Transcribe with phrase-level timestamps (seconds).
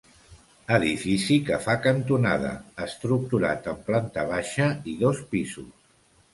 [0.77, 2.55] Edifici que fa cantonada,
[2.87, 5.73] estructurat en planta baixa i dos pisos.